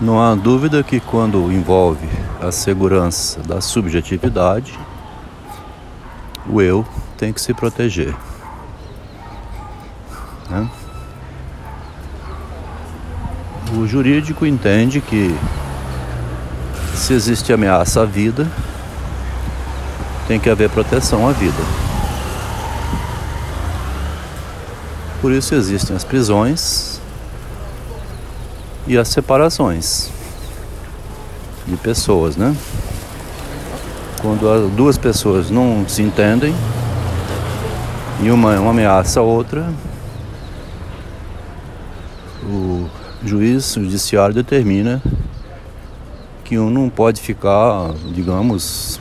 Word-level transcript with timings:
Não 0.00 0.20
há 0.20 0.34
dúvida 0.34 0.82
que 0.82 0.98
quando 0.98 1.52
envolve 1.52 2.08
a 2.40 2.50
segurança 2.50 3.40
da 3.42 3.60
subjetividade, 3.60 4.76
o 6.48 6.60
eu 6.60 6.84
tem 7.16 7.32
que 7.32 7.40
se 7.40 7.54
proteger. 7.54 8.14
Né? 10.50 10.68
O 13.76 13.86
jurídico 13.86 14.44
entende 14.44 15.00
que 15.00 15.34
se 16.94 17.12
existe 17.12 17.52
ameaça 17.52 18.02
à 18.02 18.04
vida, 18.04 18.48
tem 20.26 20.40
que 20.40 20.50
haver 20.50 20.70
proteção 20.70 21.28
à 21.28 21.32
vida. 21.32 21.62
Por 25.20 25.32
isso 25.32 25.54
existem 25.54 25.94
as 25.94 26.04
prisões 26.04 26.93
e 28.86 28.98
as 28.98 29.08
separações 29.08 30.10
de 31.66 31.76
pessoas, 31.76 32.36
né? 32.36 32.54
Quando 34.20 34.74
duas 34.74 34.96
pessoas 34.96 35.50
não 35.50 35.84
se 35.88 36.02
entendem 36.02 36.54
e 38.22 38.30
uma, 38.30 38.58
uma 38.58 38.70
ameaça 38.70 39.20
a 39.20 39.22
outra, 39.22 39.72
o 42.44 42.88
juiz 43.24 43.76
o 43.76 43.82
judiciário 43.82 44.34
determina 44.34 45.02
que 46.44 46.58
um 46.58 46.68
não 46.68 46.90
pode 46.90 47.20
ficar, 47.20 47.92
digamos, 48.14 49.00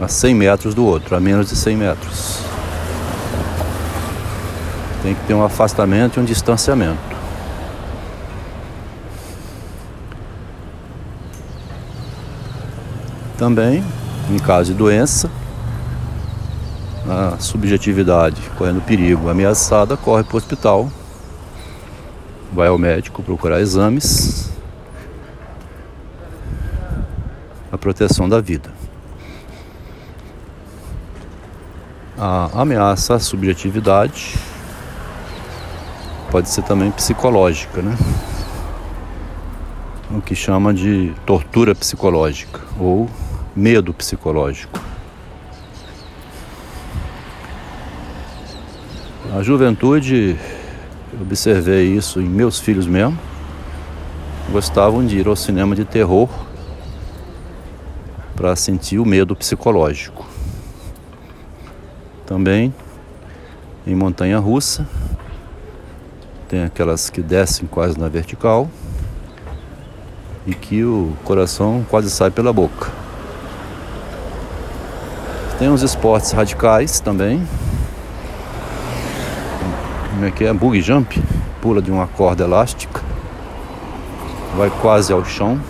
a 0.00 0.08
100 0.08 0.34
metros 0.34 0.74
do 0.74 0.84
outro, 0.84 1.14
a 1.14 1.20
menos 1.20 1.48
de 1.48 1.56
100 1.56 1.76
metros. 1.76 2.38
Tem 5.02 5.14
que 5.14 5.24
ter 5.26 5.34
um 5.34 5.44
afastamento 5.44 6.18
e 6.18 6.22
um 6.22 6.24
distanciamento. 6.24 7.09
Também, 13.50 13.84
em 14.30 14.38
caso 14.38 14.70
de 14.70 14.78
doença, 14.78 15.28
a 17.04 17.36
subjetividade 17.40 18.40
correndo 18.56 18.80
perigo, 18.80 19.28
ameaçada, 19.28 19.96
corre 19.96 20.22
para 20.22 20.34
o 20.34 20.36
hospital, 20.36 20.88
vai 22.52 22.68
ao 22.68 22.78
médico 22.78 23.24
procurar 23.24 23.60
exames, 23.60 24.52
a 27.72 27.76
proteção 27.76 28.28
da 28.28 28.40
vida. 28.40 28.70
A 32.16 32.50
ameaça 32.54 33.16
à 33.16 33.18
subjetividade 33.18 34.38
pode 36.30 36.48
ser 36.48 36.62
também 36.62 36.92
psicológica, 36.92 37.82
né? 37.82 37.98
O 40.12 40.20
que 40.20 40.34
chama 40.34 40.74
de 40.74 41.12
tortura 41.24 41.72
psicológica 41.72 42.60
ou 42.80 43.08
medo 43.54 43.92
psicológico. 43.92 44.80
A 49.36 49.42
juventude, 49.42 50.36
observei 51.20 51.94
isso 51.94 52.20
em 52.20 52.28
meus 52.28 52.58
filhos 52.58 52.86
mesmo, 52.86 53.18
gostavam 54.50 55.06
de 55.06 55.18
ir 55.18 55.28
ao 55.28 55.36
cinema 55.36 55.74
de 55.76 55.84
terror 55.84 56.28
para 58.34 58.56
sentir 58.56 58.98
o 58.98 59.06
medo 59.06 59.36
psicológico. 59.36 60.26
Também 62.26 62.74
em 63.86 63.94
montanha 63.94 64.38
russa, 64.38 64.86
tem 66.48 66.64
aquelas 66.64 67.08
que 67.08 67.22
descem 67.22 67.68
quase 67.68 67.98
na 67.98 68.08
vertical 68.08 68.68
e 70.46 70.54
que 70.54 70.82
o 70.84 71.12
coração 71.24 71.86
quase 71.88 72.10
sai 72.10 72.30
pela 72.30 72.52
boca. 72.52 72.90
Tem 75.60 75.68
os 75.68 75.82
esportes 75.82 76.32
radicais 76.32 76.98
também. 76.98 77.46
Como 80.10 80.24
é 80.24 80.32
que 80.32 80.44
é? 80.44 80.52
Bug 80.52 80.80
jump, 80.80 81.22
pula 81.62 81.80
de 81.80 81.92
uma 81.92 82.08
corda 82.08 82.42
elástica, 82.42 83.00
vai 84.56 84.68
quase 84.80 85.12
ao 85.12 85.24
chão 85.24 85.60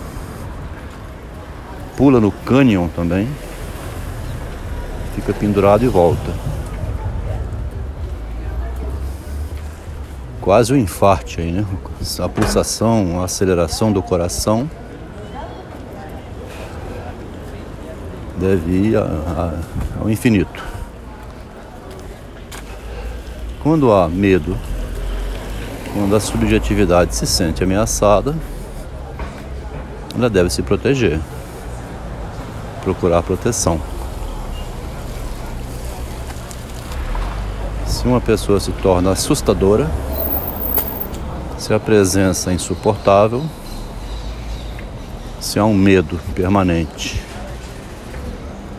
pula 2.01 2.19
no 2.19 2.31
canyon 2.31 2.87
também, 2.87 3.27
fica 5.13 5.31
pendurado 5.31 5.85
e 5.85 5.87
volta. 5.87 6.31
Quase 10.41 10.73
um 10.73 10.77
infarte 10.77 11.39
aí, 11.39 11.51
né? 11.51 11.63
A 12.19 12.27
pulsação, 12.27 13.21
a 13.21 13.25
aceleração 13.25 13.91
do 13.91 14.01
coração 14.01 14.67
deve 18.41 18.71
ir 18.71 18.97
a, 18.97 19.03
a, 19.03 20.01
ao 20.01 20.09
infinito. 20.09 20.63
Quando 23.61 23.93
há 23.93 24.09
medo, 24.09 24.57
quando 25.93 26.15
a 26.15 26.19
subjetividade 26.19 27.15
se 27.15 27.27
sente 27.27 27.63
ameaçada, 27.63 28.35
ela 30.15 30.29
deve 30.29 30.49
se 30.49 30.63
proteger 30.63 31.19
procurar 32.81 33.21
proteção. 33.21 33.79
Se 37.85 38.07
uma 38.07 38.19
pessoa 38.19 38.59
se 38.59 38.71
torna 38.71 39.11
assustadora, 39.11 39.87
se 41.59 41.71
a 41.71 41.79
presença 41.79 42.49
é 42.49 42.55
insuportável, 42.55 43.43
se 45.39 45.59
há 45.59 45.65
um 45.65 45.75
medo 45.75 46.19
permanente 46.33 47.21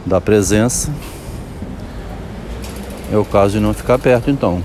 da 0.04 0.20
presença, 0.20 0.90
é 3.12 3.16
o 3.16 3.24
caso 3.24 3.54
de 3.54 3.60
não 3.60 3.74
ficar 3.74 3.98
perto 3.98 4.30
então. 4.30 4.62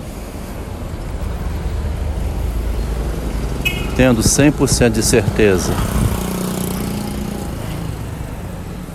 Tendo 3.95 4.21
100% 4.21 4.91
de 4.91 5.03
certeza 5.03 5.73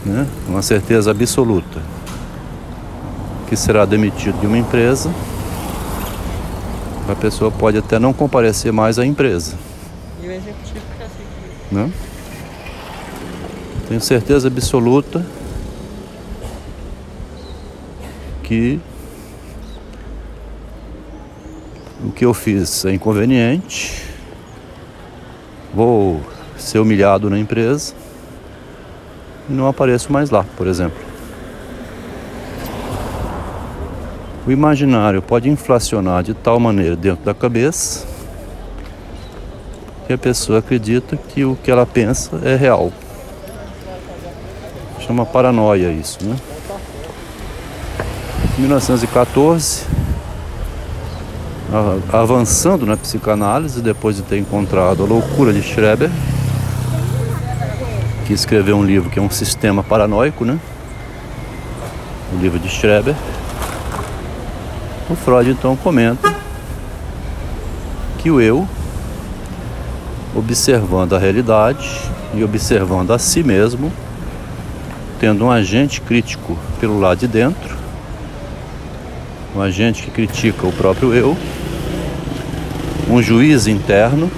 né? 0.04 0.26
uma 0.48 0.62
certeza 0.62 1.10
absoluta 1.10 1.80
que 3.48 3.56
será 3.56 3.84
demitido 3.84 4.40
de 4.40 4.46
uma 4.46 4.56
empresa, 4.56 5.12
a 7.08 7.14
pessoa 7.14 7.50
pode 7.50 7.76
até 7.76 7.98
não 7.98 8.12
comparecer 8.12 8.72
mais 8.72 8.98
à 8.98 9.04
empresa. 9.04 9.54
E 10.22 10.26
o 10.26 10.32
executivo 10.32 10.80
fica 10.92 11.04
assim. 11.04 11.74
Né? 11.74 11.92
Tenho 13.88 14.00
certeza 14.00 14.48
absoluta 14.48 15.24
que 18.42 18.80
o 22.04 22.10
que 22.10 22.24
eu 22.24 22.34
fiz 22.34 22.84
é 22.84 22.92
inconveniente, 22.92 24.04
vou 25.72 26.20
ser 26.56 26.78
humilhado 26.78 27.30
na 27.30 27.38
empresa 27.38 27.94
e 29.48 29.52
não 29.52 29.66
apareço 29.66 30.12
mais 30.12 30.30
lá, 30.30 30.44
por 30.56 30.66
exemplo. 30.66 30.98
O 34.46 34.50
imaginário 34.50 35.22
pode 35.22 35.48
inflacionar 35.48 36.24
de 36.24 36.34
tal 36.34 36.58
maneira 36.58 36.96
dentro 36.96 37.24
da 37.24 37.32
cabeça 37.32 38.06
que 40.06 40.12
a 40.12 40.18
pessoa 40.18 40.58
acredita 40.58 41.16
que 41.16 41.44
o 41.44 41.56
que 41.56 41.70
ela 41.70 41.86
pensa 41.86 42.40
é 42.44 42.56
real. 42.56 42.92
Chama 44.98 45.24
paranoia 45.24 45.92
isso, 45.92 46.18
né? 46.24 46.36
Em 48.62 48.64
1914, 48.64 49.86
avançando 52.12 52.86
na 52.86 52.96
psicanálise, 52.96 53.82
depois 53.82 54.14
de 54.14 54.22
ter 54.22 54.38
encontrado 54.38 55.02
a 55.02 55.06
loucura 55.06 55.52
de 55.52 55.60
Schreber, 55.60 56.08
que 58.24 58.32
escreveu 58.32 58.76
um 58.76 58.84
livro 58.84 59.10
que 59.10 59.18
é 59.18 59.22
um 59.22 59.28
sistema 59.28 59.82
paranoico, 59.82 60.44
né? 60.44 60.60
O 62.32 62.40
livro 62.40 62.60
de 62.60 62.68
Schreber. 62.68 63.16
O 65.10 65.16
Freud 65.16 65.50
então 65.50 65.74
comenta 65.74 66.32
que 68.18 68.30
o 68.30 68.40
eu, 68.40 68.68
observando 70.36 71.16
a 71.16 71.18
realidade 71.18 72.00
e 72.32 72.44
observando 72.44 73.10
a 73.10 73.18
si 73.18 73.42
mesmo, 73.42 73.92
tendo 75.18 75.46
um 75.46 75.50
agente 75.50 76.00
crítico 76.00 76.56
pelo 76.78 77.00
lado 77.00 77.18
de 77.18 77.26
dentro, 77.26 77.81
um 79.54 79.60
agente 79.60 80.02
que 80.02 80.10
critica 80.10 80.66
o 80.66 80.72
próprio 80.72 81.12
eu, 81.14 81.36
um 83.08 83.22
juiz 83.22 83.66
interno. 83.66 84.30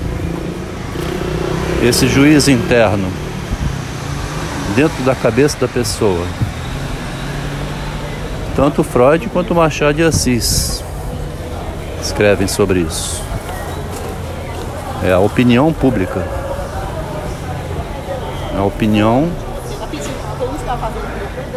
Esse 1.82 2.08
juiz 2.08 2.48
interno 2.48 3.08
dentro 4.74 5.02
da 5.04 5.14
cabeça 5.14 5.56
da 5.58 5.68
pessoa. 5.68 6.26
Tanto 8.56 8.82
Freud 8.82 9.28
quanto 9.28 9.54
Machado 9.54 9.96
de 9.96 10.02
Assis 10.02 10.82
escrevem 12.00 12.48
sobre 12.48 12.80
isso. 12.80 13.22
É 15.02 15.12
a 15.12 15.18
opinião 15.18 15.72
pública. 15.72 16.26
a 18.56 18.62
opinião 18.62 19.28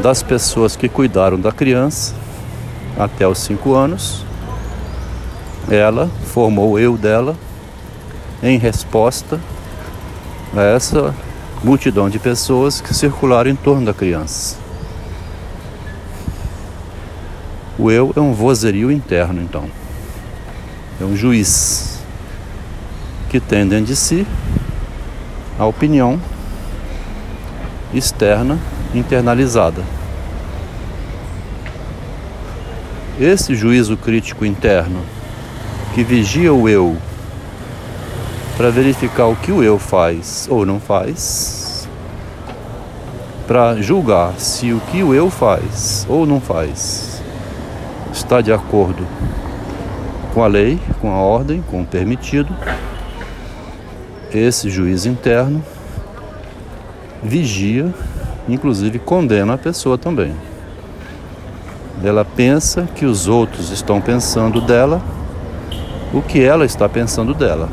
das 0.02 0.22
pessoas 0.22 0.76
que 0.76 0.90
cuidaram 0.90 1.40
da 1.40 1.52
criança 1.52 2.27
até 2.98 3.28
os 3.28 3.38
cinco 3.40 3.74
anos. 3.74 4.26
Ela 5.70 6.10
formou 6.26 6.72
o 6.72 6.80
eu 6.80 6.98
dela 6.98 7.36
em 8.42 8.58
resposta 8.58 9.40
a 10.56 10.62
essa 10.62 11.14
multidão 11.64 12.10
de 12.10 12.20
pessoas 12.20 12.80
que 12.80 12.94
circularam 12.94 13.50
em 13.50 13.56
torno 13.56 13.86
da 13.86 13.94
criança. 13.94 14.58
O 17.78 17.92
eu 17.92 18.12
é 18.16 18.20
um 18.20 18.34
vozerio 18.34 18.92
interno, 18.92 19.42
então. 19.42 19.70
É 21.00 21.04
um 21.04 21.16
juiz 21.16 22.00
que 23.30 23.40
tem 23.40 23.68
dentro 23.68 23.86
de 23.86 23.96
si 23.96 24.26
a 25.60 25.66
opinião 25.66 26.20
externa 27.94 28.58
internalizada. 28.96 29.84
Esse 33.20 33.56
juízo 33.56 33.98
crítico 33.98 34.46
interno 34.46 35.02
que 35.96 36.04
vigia 36.04 36.54
o 36.54 36.70
eu 36.70 36.96
para 38.56 38.70
verificar 38.70 39.26
o 39.26 39.36
que 39.36 39.52
o 39.52 39.64
eu 39.64 39.80
faz 39.80 40.48
ou 40.52 40.68
não 40.68 40.80
faz, 40.80 41.90
para 43.48 43.82
julgar 43.82 44.40
se 44.40 44.72
o 44.72 44.80
que 44.92 45.02
o 45.02 45.16
eu 45.16 45.32
faz 45.32 46.06
ou 46.08 46.28
não 46.28 46.40
faz 46.40 47.20
está 48.14 48.40
de 48.40 48.54
acordo 48.54 49.04
com 50.32 50.44
a 50.44 50.48
lei, 50.48 50.80
com 51.02 51.12
a 51.12 51.18
ordem, 51.18 51.64
com 51.72 51.82
o 51.82 51.86
permitido. 51.86 52.56
Esse 54.32 54.70
juiz 54.70 55.08
interno 55.08 55.64
vigia, 57.24 57.92
inclusive 58.48 59.00
condena 59.00 59.56
a 59.56 59.58
pessoa 59.58 59.98
também. 59.98 60.36
Ela 62.04 62.24
pensa 62.24 62.88
que 62.96 63.06
os 63.06 63.28
outros 63.28 63.72
estão 63.72 64.00
pensando 64.00 64.62
dela 64.62 65.02
o 66.14 66.22
que 66.22 66.42
ela 66.42 66.66
está 66.66 66.88
pensando 66.88 67.34
dela. 67.34 67.70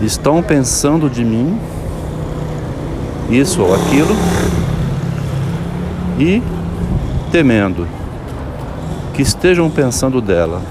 Estão 0.00 0.42
pensando 0.42 1.10
de 1.10 1.24
mim 1.24 1.58
isso 3.30 3.62
ou 3.62 3.74
aquilo 3.74 4.14
e 6.18 6.42
temendo 7.30 7.86
que 9.12 9.22
estejam 9.22 9.68
pensando 9.68 10.20
dela 10.20 10.62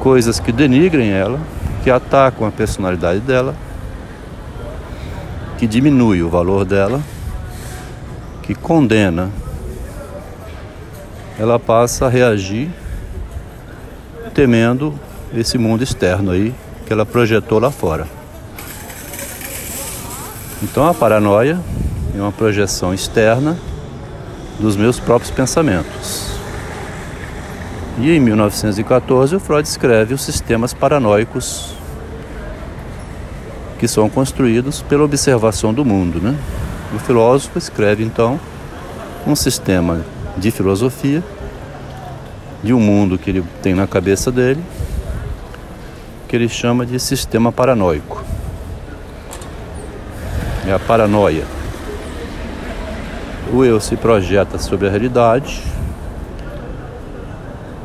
coisas 0.00 0.40
que 0.40 0.50
denigrem 0.50 1.10
ela, 1.10 1.38
que 1.82 1.90
atacam 1.90 2.46
a 2.46 2.50
personalidade 2.50 3.20
dela, 3.20 3.54
que 5.58 5.66
diminui 5.66 6.22
o 6.22 6.28
valor 6.28 6.64
dela, 6.64 7.00
que 8.48 8.54
condena, 8.54 9.30
ela 11.38 11.58
passa 11.58 12.06
a 12.06 12.08
reagir 12.08 12.70
temendo 14.32 14.98
esse 15.34 15.58
mundo 15.58 15.84
externo 15.84 16.30
aí 16.30 16.54
que 16.86 16.90
ela 16.90 17.04
projetou 17.04 17.58
lá 17.58 17.70
fora. 17.70 18.08
Então 20.62 20.88
a 20.88 20.94
paranoia 20.94 21.60
é 22.16 22.18
uma 22.18 22.32
projeção 22.32 22.94
externa 22.94 23.58
dos 24.58 24.76
meus 24.76 24.98
próprios 24.98 25.30
pensamentos. 25.30 26.32
E 27.98 28.10
em 28.10 28.18
1914 28.18 29.36
o 29.36 29.40
Freud 29.40 29.68
escreve 29.68 30.14
os 30.14 30.22
sistemas 30.22 30.72
paranoicos 30.72 31.74
que 33.78 33.86
são 33.86 34.08
construídos 34.08 34.80
pela 34.80 35.04
observação 35.04 35.74
do 35.74 35.84
mundo, 35.84 36.18
né? 36.18 36.34
O 36.94 36.98
filósofo 36.98 37.58
escreve 37.58 38.02
então 38.02 38.40
um 39.26 39.36
sistema 39.36 40.00
de 40.38 40.50
filosofia 40.50 41.22
de 42.62 42.72
um 42.72 42.80
mundo 42.80 43.18
que 43.18 43.28
ele 43.30 43.44
tem 43.62 43.74
na 43.74 43.86
cabeça 43.86 44.32
dele, 44.32 44.62
que 46.26 46.34
ele 46.34 46.48
chama 46.48 46.86
de 46.86 46.98
sistema 46.98 47.52
paranoico. 47.52 48.24
É 50.66 50.72
a 50.72 50.78
paranoia. 50.78 51.44
O 53.52 53.64
eu 53.64 53.80
se 53.80 53.96
projeta 53.96 54.58
sobre 54.58 54.86
a 54.86 54.90
realidade, 54.90 55.62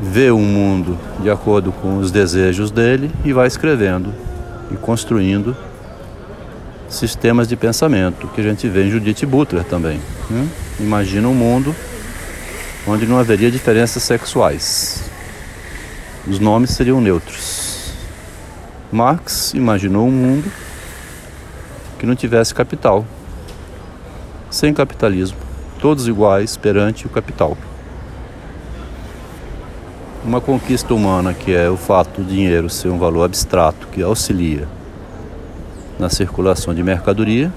vê 0.00 0.30
um 0.30 0.42
mundo 0.42 0.98
de 1.20 1.30
acordo 1.30 1.72
com 1.72 1.98
os 1.98 2.10
desejos 2.10 2.70
dele 2.70 3.10
e 3.24 3.32
vai 3.32 3.46
escrevendo 3.46 4.12
e 4.70 4.76
construindo 4.76 5.56
sistemas 6.94 7.48
de 7.48 7.56
pensamento 7.56 8.28
que 8.28 8.40
a 8.40 8.44
gente 8.44 8.68
vê 8.68 8.84
em 8.84 8.90
Judith 8.90 9.26
Butler 9.26 9.64
também. 9.64 10.00
Né? 10.30 10.48
Imagina 10.78 11.28
um 11.28 11.34
mundo 11.34 11.74
onde 12.86 13.06
não 13.06 13.18
haveria 13.18 13.50
diferenças 13.50 14.02
sexuais. 14.02 15.10
Os 16.26 16.38
nomes 16.38 16.70
seriam 16.70 17.00
neutros. 17.00 17.92
Marx 18.92 19.52
imaginou 19.54 20.06
um 20.06 20.10
mundo 20.10 20.50
que 21.98 22.06
não 22.06 22.14
tivesse 22.14 22.54
capital, 22.54 23.04
sem 24.50 24.72
capitalismo, 24.72 25.38
todos 25.80 26.06
iguais 26.06 26.56
perante 26.56 27.06
o 27.06 27.10
capital. 27.10 27.56
Uma 30.24 30.40
conquista 30.40 30.94
humana 30.94 31.34
que 31.34 31.54
é 31.54 31.68
o 31.68 31.76
fato 31.76 32.22
do 32.22 32.28
dinheiro 32.28 32.70
ser 32.70 32.88
um 32.88 32.98
valor 32.98 33.24
abstrato 33.24 33.86
que 33.88 34.00
auxilia 34.00 34.66
na 35.98 36.08
circulação 36.08 36.74
de 36.74 36.82
mercadoria. 36.82 37.52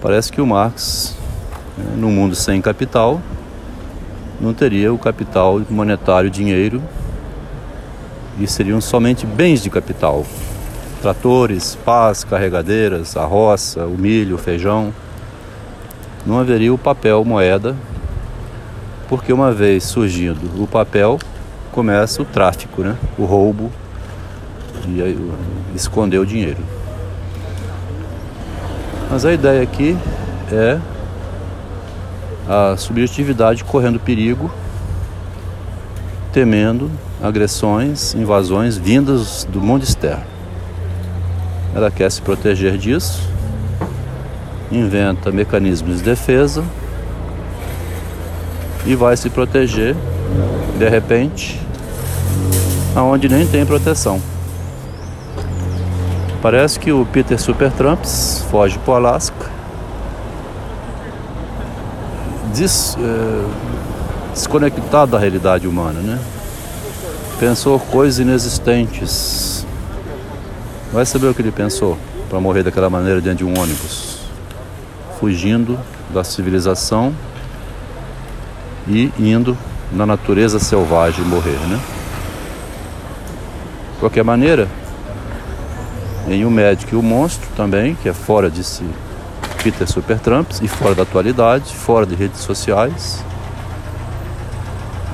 Parece 0.00 0.30
que 0.30 0.40
o 0.40 0.46
Marx 0.46 1.16
né, 1.76 1.94
no 1.96 2.08
mundo 2.08 2.34
sem 2.34 2.60
capital, 2.60 3.20
não 4.40 4.54
teria 4.54 4.92
o 4.92 4.98
capital 4.98 5.60
monetário, 5.68 6.30
dinheiro, 6.30 6.82
e 8.38 8.46
seriam 8.46 8.80
somente 8.80 9.26
bens 9.26 9.62
de 9.62 9.70
capital. 9.70 10.24
Tratores, 11.02 11.76
pás, 11.84 12.24
carregadeiras, 12.24 13.16
a 13.16 13.24
roça, 13.24 13.86
o 13.86 13.98
milho, 13.98 14.36
o 14.36 14.38
feijão. 14.38 14.92
Não 16.24 16.38
haveria 16.38 16.72
o 16.72 16.78
papel 16.78 17.24
moeda, 17.24 17.76
porque 19.08 19.32
uma 19.32 19.52
vez 19.52 19.84
surgindo 19.84 20.62
o 20.62 20.66
papel, 20.66 21.18
começa 21.70 22.22
o 22.22 22.24
tráfico, 22.24 22.82
né? 22.82 22.96
o 23.18 23.24
roubo 23.24 23.70
e 24.88 25.16
esconder 25.74 26.18
o 26.18 26.26
dinheiro. 26.26 26.58
Mas 29.10 29.24
a 29.24 29.32
ideia 29.32 29.62
aqui 29.62 29.96
é 30.50 30.78
a 32.48 32.76
subjetividade 32.76 33.64
correndo 33.64 33.98
perigo, 33.98 34.50
temendo 36.32 36.90
agressões, 37.22 38.14
invasões 38.14 38.76
vindas 38.76 39.46
do 39.50 39.60
mundo 39.60 39.82
externo. 39.82 40.24
Ela 41.74 41.90
quer 41.90 42.10
se 42.10 42.20
proteger 42.20 42.76
disso, 42.76 43.22
inventa 44.70 45.30
mecanismos 45.30 45.98
de 45.98 46.02
defesa 46.04 46.64
e 48.86 48.94
vai 48.94 49.16
se 49.16 49.30
proteger 49.30 49.94
de 50.78 50.88
repente 50.88 51.60
aonde 52.94 53.28
nem 53.28 53.46
tem 53.46 53.64
proteção. 53.64 54.20
Parece 56.44 56.78
que 56.78 56.92
o 56.92 57.06
Peter 57.06 57.40
Supertramps 57.40 58.44
foge 58.50 58.78
para 58.80 58.92
o 58.92 58.94
Alasca 58.96 59.50
des, 62.52 62.98
é, 63.00 64.30
desconectado 64.34 65.12
da 65.12 65.18
realidade 65.18 65.66
humana, 65.66 66.00
né? 66.00 66.18
Pensou 67.40 67.80
coisas 67.80 68.18
inexistentes. 68.18 69.66
Vai 70.92 71.06
saber 71.06 71.28
o 71.28 71.34
que 71.34 71.40
ele 71.40 71.50
pensou 71.50 71.96
para 72.28 72.38
morrer 72.38 72.62
daquela 72.62 72.90
maneira 72.90 73.22
dentro 73.22 73.38
de 73.38 73.44
um 73.46 73.58
ônibus, 73.58 74.18
fugindo 75.18 75.80
da 76.10 76.22
civilização 76.22 77.14
e 78.86 79.10
indo 79.18 79.56
na 79.90 80.04
natureza 80.04 80.58
selvagem 80.58 81.24
morrer, 81.24 81.58
né? 81.70 81.80
De 83.94 84.00
qualquer 84.00 84.22
maneira, 84.22 84.68
em 86.28 86.44
O 86.44 86.50
Médico 86.50 86.94
e 86.94 86.98
o 86.98 87.02
Monstro 87.02 87.48
também, 87.56 87.94
que 87.94 88.08
é 88.08 88.12
fora 88.12 88.50
de 88.50 88.64
si 88.64 88.84
Peter 89.62 89.90
Supertramps 89.90 90.60
e 90.62 90.68
fora 90.68 90.94
da 90.94 91.02
atualidade, 91.02 91.74
fora 91.74 92.06
de 92.06 92.14
redes 92.14 92.40
sociais. 92.40 93.24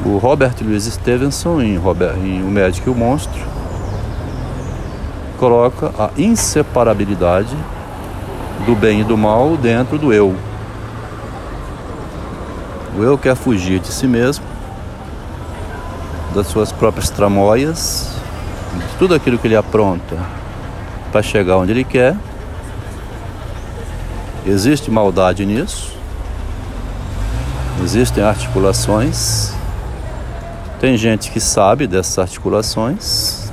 O 0.04 0.18
Robert 0.18 0.54
Louis 0.62 0.84
Stevenson, 0.84 1.60
em, 1.60 1.76
Robert, 1.76 2.16
em 2.16 2.42
O 2.42 2.48
Médico 2.50 2.90
e 2.90 2.92
o 2.92 2.96
Monstro, 2.96 3.40
coloca 5.38 5.92
a 5.98 6.10
inseparabilidade 6.16 7.56
do 8.66 8.74
bem 8.74 9.00
e 9.00 9.04
do 9.04 9.16
mal 9.16 9.56
dentro 9.56 9.98
do 9.98 10.12
eu. 10.12 10.34
O 12.98 13.02
eu 13.02 13.16
quer 13.16 13.36
fugir 13.36 13.78
de 13.78 13.92
si 13.92 14.06
mesmo, 14.06 14.44
das 16.34 16.46
suas 16.46 16.72
próprias 16.72 17.08
tramóias, 17.08 18.10
de 18.74 18.98
tudo 18.98 19.14
aquilo 19.14 19.38
que 19.38 19.46
ele 19.46 19.56
apronta 19.56 20.39
para 21.10 21.22
chegar 21.22 21.56
onde 21.56 21.72
ele 21.72 21.84
quer. 21.84 22.16
Existe 24.46 24.90
maldade 24.90 25.44
nisso. 25.44 25.92
Existem 27.82 28.22
articulações. 28.22 29.52
Tem 30.80 30.96
gente 30.96 31.30
que 31.30 31.40
sabe 31.40 31.86
dessas 31.86 32.18
articulações. 32.18 33.50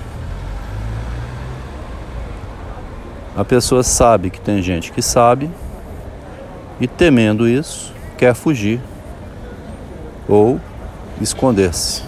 A 3.36 3.44
pessoa 3.44 3.84
sabe 3.84 4.30
que 4.30 4.40
tem 4.40 4.62
gente 4.62 4.92
que 4.92 5.02
sabe 5.02 5.50
e 6.80 6.88
temendo 6.88 7.48
isso, 7.48 7.94
quer 8.18 8.34
fugir 8.34 8.80
ou 10.28 10.60
esconder-se. 11.22 12.04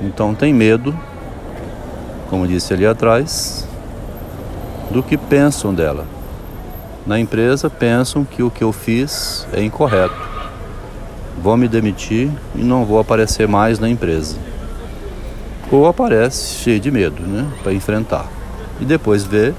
Então 0.00 0.34
tem 0.34 0.52
medo, 0.52 0.98
como 2.28 2.46
disse 2.46 2.72
ali 2.72 2.86
atrás, 2.86 3.68
do 4.92 5.02
que 5.02 5.16
pensam 5.16 5.72
dela. 5.74 6.06
Na 7.06 7.18
empresa 7.18 7.68
pensam 7.68 8.24
que 8.24 8.42
o 8.42 8.50
que 8.50 8.62
eu 8.62 8.72
fiz 8.72 9.46
é 9.52 9.62
incorreto. 9.62 10.14
Vou 11.42 11.56
me 11.56 11.66
demitir 11.66 12.30
e 12.54 12.62
não 12.62 12.84
vou 12.84 13.00
aparecer 13.00 13.48
mais 13.48 13.78
na 13.78 13.88
empresa. 13.88 14.36
Ou 15.70 15.86
aparece 15.86 16.56
cheio 16.56 16.78
de 16.78 16.90
medo, 16.90 17.22
né, 17.22 17.50
para 17.62 17.72
enfrentar. 17.72 18.26
E 18.80 18.84
depois 18.84 19.24
vê 19.24 19.54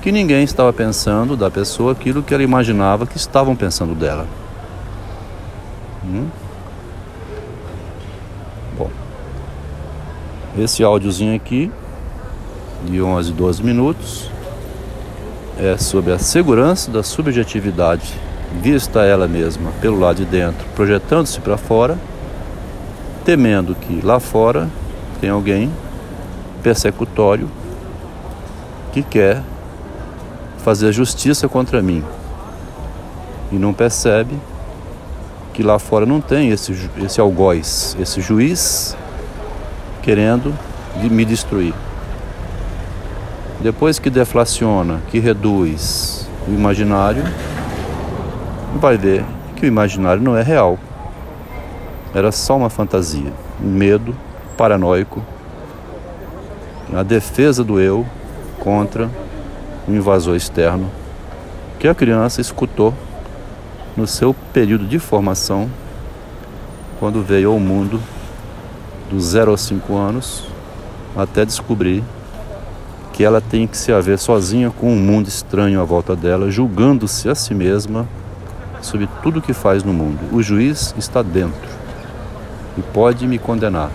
que 0.00 0.10
ninguém 0.10 0.42
estava 0.42 0.72
pensando 0.72 1.36
da 1.36 1.50
pessoa 1.50 1.92
aquilo 1.92 2.22
que 2.22 2.32
ela 2.32 2.42
imaginava 2.42 3.06
que 3.06 3.18
estavam 3.18 3.54
pensando 3.54 3.94
dela. 3.94 4.26
Hum? 6.04 6.26
Bom, 8.78 8.90
esse 10.58 10.82
áudiozinho 10.82 11.36
aqui, 11.36 11.70
de 12.84 13.00
11, 13.00 13.32
12 13.32 13.62
minutos, 13.62 14.30
é 15.58 15.76
sobre 15.76 16.12
a 16.12 16.18
segurança 16.18 16.90
da 16.90 17.02
subjetividade 17.02 18.14
vista 18.62 19.04
ela 19.04 19.28
mesma 19.28 19.70
pelo 19.80 19.98
lado 19.98 20.16
de 20.16 20.24
dentro, 20.24 20.66
projetando-se 20.74 21.40
para 21.40 21.56
fora, 21.56 21.98
temendo 23.24 23.74
que 23.74 24.00
lá 24.04 24.18
fora 24.18 24.68
tem 25.20 25.30
alguém 25.30 25.70
persecutório 26.62 27.48
que 28.92 29.02
quer 29.02 29.42
fazer 30.58 30.92
justiça 30.92 31.48
contra 31.48 31.80
mim 31.80 32.04
e 33.52 33.56
não 33.56 33.72
percebe 33.72 34.36
que 35.52 35.62
lá 35.62 35.78
fora 35.78 36.06
não 36.06 36.20
tem 36.20 36.50
esse, 36.50 36.74
esse 37.02 37.20
algoz, 37.20 37.96
esse 38.00 38.20
juiz 38.20 38.96
querendo 40.02 40.54
me 41.10 41.24
destruir. 41.24 41.74
Depois 43.62 43.98
que 43.98 44.08
deflaciona, 44.08 45.02
que 45.10 45.18
reduz 45.18 46.26
o 46.48 46.50
imaginário, 46.50 47.22
vai 48.76 48.96
ver 48.96 49.22
que 49.54 49.66
o 49.66 49.68
imaginário 49.68 50.22
não 50.22 50.34
é 50.34 50.42
real. 50.42 50.78
Era 52.14 52.32
só 52.32 52.56
uma 52.56 52.70
fantasia, 52.70 53.30
um 53.62 53.68
medo 53.68 54.16
paranoico, 54.56 55.22
a 56.94 57.02
defesa 57.02 57.62
do 57.62 57.78
eu 57.78 58.06
contra 58.58 59.10
um 59.86 59.94
invasor 59.94 60.34
externo 60.34 60.90
que 61.78 61.86
a 61.86 61.94
criança 61.94 62.40
escutou 62.40 62.94
no 63.94 64.06
seu 64.06 64.34
período 64.54 64.86
de 64.86 64.98
formação, 64.98 65.68
quando 66.98 67.22
veio 67.22 67.52
ao 67.52 67.60
mundo 67.60 68.00
dos 69.10 69.24
0 69.24 69.50
aos 69.50 69.60
5 69.60 69.96
anos, 69.96 70.44
até 71.14 71.44
descobrir 71.44 72.02
que 73.20 73.24
ela 73.24 73.42
tem 73.42 73.66
que 73.66 73.76
se 73.76 73.92
haver 73.92 74.18
sozinha 74.18 74.70
com 74.70 74.90
um 74.90 74.98
mundo 74.98 75.28
estranho 75.28 75.78
à 75.78 75.84
volta 75.84 76.16
dela, 76.16 76.50
julgando-se 76.50 77.28
a 77.28 77.34
si 77.34 77.52
mesma 77.52 78.08
sobre 78.80 79.06
tudo 79.22 79.40
o 79.40 79.42
que 79.42 79.52
faz 79.52 79.84
no 79.84 79.92
mundo. 79.92 80.34
O 80.34 80.42
juiz 80.42 80.94
está 80.96 81.20
dentro 81.20 81.68
e 82.78 82.80
pode 82.80 83.26
me 83.26 83.38
condenar. 83.38 83.90